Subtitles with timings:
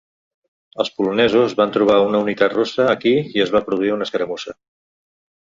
[0.83, 4.59] Els polonesos van trobar una unitat russa aquí i es va produir una escaramussa.